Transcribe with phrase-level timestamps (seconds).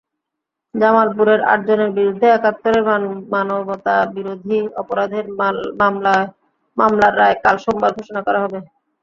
[0.75, 2.83] জামালপুরের আটজনের বিরুদ্ধে একাত্তরের
[3.33, 5.25] মানবতাবিরোধী অপরাধের
[6.77, 8.59] মামলার রায় কাল সোমবার ঘোষণা করা হবে।